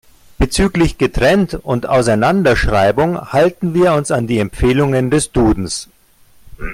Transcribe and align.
Bezüglich 0.39 0.97
Getrennt- 0.97 1.53
und 1.53 1.87
Auseinanderschreibung 1.87 3.19
halten 3.33 3.75
wir 3.75 3.93
uns 3.93 4.09
an 4.09 4.25
die 4.25 4.39
Empfehlungen 4.39 5.11
des 5.11 5.31
Dudens. 5.31 5.89